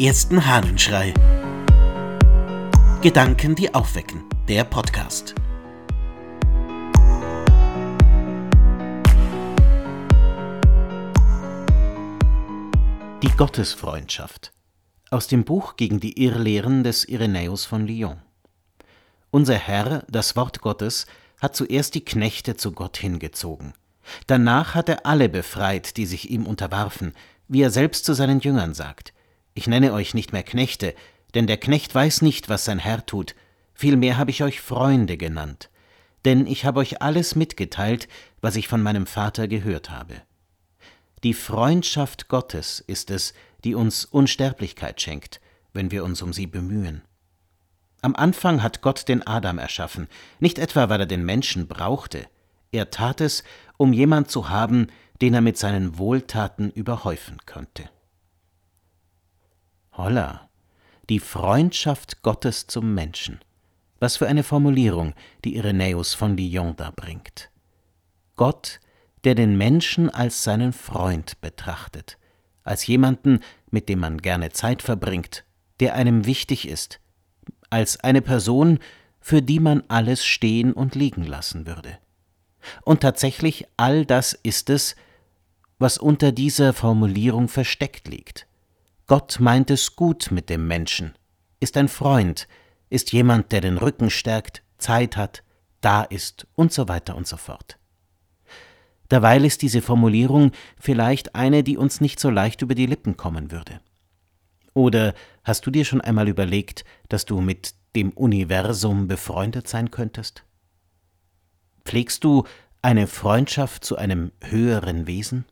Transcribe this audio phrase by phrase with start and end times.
[0.00, 1.12] ersten Hahnenschrei.
[3.02, 4.24] Gedanken, die aufwecken.
[4.48, 5.34] Der Podcast.
[13.22, 14.52] Die Gottesfreundschaft.
[15.10, 18.22] Aus dem Buch gegen die Irrlehren des Irenäus von Lyon.
[19.30, 21.04] Unser Herr, das Wort Gottes,
[21.42, 23.74] hat zuerst die Knechte zu Gott hingezogen.
[24.26, 27.12] Danach hat er alle befreit, die sich ihm unterwarfen,
[27.48, 29.12] wie er selbst zu seinen Jüngern sagt.
[29.60, 30.94] Ich nenne euch nicht mehr Knechte,
[31.34, 33.34] denn der Knecht weiß nicht, was sein Herr tut,
[33.74, 35.68] vielmehr habe ich euch Freunde genannt,
[36.24, 38.08] denn ich habe euch alles mitgeteilt,
[38.40, 40.22] was ich von meinem Vater gehört habe.
[41.24, 45.42] Die Freundschaft Gottes ist es, die uns Unsterblichkeit schenkt,
[45.74, 47.02] wenn wir uns um sie bemühen.
[48.00, 50.08] Am Anfang hat Gott den Adam erschaffen,
[50.38, 52.28] nicht etwa weil er den Menschen brauchte,
[52.72, 53.44] er tat es,
[53.76, 54.86] um jemand zu haben,
[55.20, 57.90] den er mit seinen Wohltaten überhäufen könnte.
[60.02, 60.48] Holla,
[61.10, 63.40] die Freundschaft Gottes zum Menschen.
[63.98, 65.12] Was für eine Formulierung,
[65.44, 67.50] die Irenäus von Lyon da bringt.
[68.36, 68.80] Gott,
[69.24, 72.16] der den Menschen als seinen Freund betrachtet,
[72.64, 75.44] als jemanden, mit dem man gerne Zeit verbringt,
[75.80, 77.00] der einem wichtig ist,
[77.68, 78.78] als eine Person,
[79.20, 81.98] für die man alles stehen und liegen lassen würde.
[82.82, 84.96] Und tatsächlich all das ist es,
[85.78, 88.46] was unter dieser Formulierung versteckt liegt.
[89.10, 91.14] Gott meint es gut mit dem Menschen,
[91.58, 92.46] ist ein Freund,
[92.90, 95.42] ist jemand, der den Rücken stärkt, Zeit hat,
[95.80, 97.76] da ist und so weiter und so fort.
[99.10, 103.50] Derweil ist diese Formulierung vielleicht eine, die uns nicht so leicht über die Lippen kommen
[103.50, 103.80] würde.
[104.74, 110.44] Oder hast du dir schon einmal überlegt, dass du mit dem Universum befreundet sein könntest?
[111.84, 112.44] Pflegst du
[112.80, 115.46] eine Freundschaft zu einem höheren Wesen?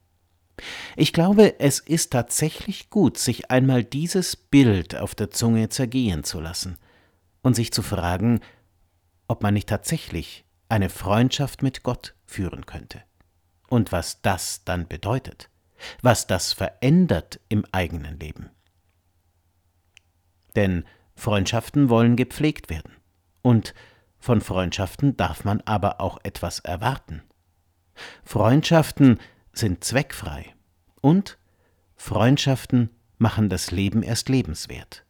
[0.97, 6.41] Ich glaube, es ist tatsächlich gut, sich einmal dieses Bild auf der Zunge zergehen zu
[6.41, 6.77] lassen
[7.43, 8.41] und sich zu fragen,
[9.29, 13.03] ob man nicht tatsächlich eine Freundschaft mit Gott führen könnte.
[13.69, 15.51] Und was das dann bedeutet,
[16.03, 18.51] was das verändert im eigenen Leben.
[20.57, 20.85] Denn
[21.15, 22.97] Freundschaften wollen gepflegt werden.
[23.43, 23.75] Und
[24.19, 27.23] von Freundschaften darf man aber auch etwas erwarten.
[28.25, 29.19] Freundschaften
[29.59, 30.55] sind zweckfrei
[31.01, 31.39] und
[31.97, 35.05] Freundschaften machen das Leben erst lebenswert.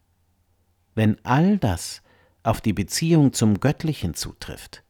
[0.94, 2.02] Wenn all das
[2.42, 4.82] auf die Beziehung zum Göttlichen zutrifft,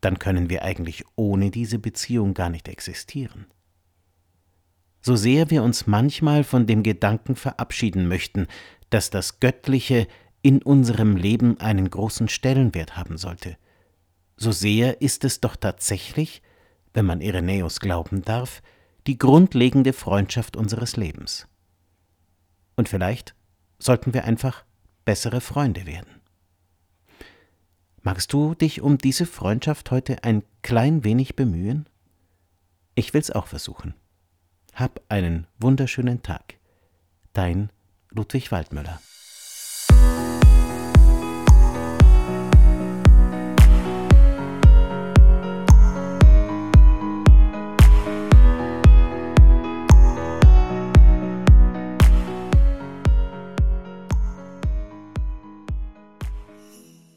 [0.00, 3.46] dann können wir eigentlich ohne diese Beziehung gar nicht existieren.
[5.00, 8.46] So sehr wir uns manchmal von dem Gedanken verabschieden möchten,
[8.90, 10.06] dass das Göttliche
[10.42, 13.56] in unserem Leben einen großen Stellenwert haben sollte,
[14.36, 16.42] so sehr ist es doch tatsächlich,
[16.94, 18.62] wenn man Irenäus glauben darf,
[19.06, 21.46] die grundlegende Freundschaft unseres Lebens.
[22.76, 23.34] Und vielleicht
[23.78, 24.64] sollten wir einfach
[25.04, 26.22] bessere Freunde werden.
[28.02, 31.88] Magst du dich um diese Freundschaft heute ein klein wenig bemühen?
[32.94, 33.94] Ich will's auch versuchen.
[34.74, 36.58] Hab einen wunderschönen Tag.
[37.32, 37.70] Dein
[38.10, 39.00] Ludwig Waldmüller